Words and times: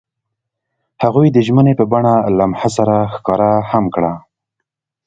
هغوی 1.03 1.27
د 1.31 1.37
ژمنې 1.47 1.73
په 1.79 1.85
بڼه 1.91 2.13
لمحه 2.37 2.69
سره 2.77 2.95
ښکاره 3.13 3.51
هم 3.71 3.85
کړه. 3.95 4.13